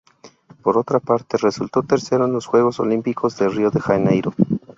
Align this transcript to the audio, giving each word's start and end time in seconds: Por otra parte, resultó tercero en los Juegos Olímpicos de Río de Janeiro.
Por 0.63 0.79
otra 0.79 0.99
parte, 0.99 1.37
resultó 1.37 1.83
tercero 1.83 2.25
en 2.25 2.31
los 2.33 2.47
Juegos 2.47 2.79
Olímpicos 2.79 3.37
de 3.37 3.49
Río 3.49 3.69
de 3.69 3.79
Janeiro. 3.81 4.33